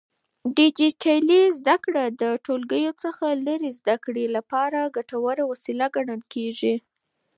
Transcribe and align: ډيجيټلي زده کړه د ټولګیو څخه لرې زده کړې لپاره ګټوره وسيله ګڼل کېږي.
ډيجيټلي 0.57 1.41
زده 1.59 1.75
کړه 1.85 2.03
د 2.21 2.23
ټولګیو 2.45 2.93
څخه 3.03 3.25
لرې 3.45 3.71
زده 3.79 3.95
کړې 4.03 4.25
لپاره 4.35 4.91
ګټوره 4.97 5.43
وسيله 5.51 5.85
ګڼل 5.95 6.21
کېږي. 6.33 6.75